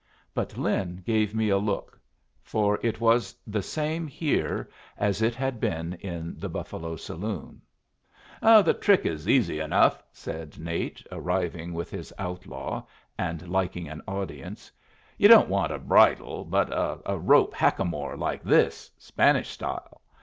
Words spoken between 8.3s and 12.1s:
"The trick is easy enough," said Nate, arriving with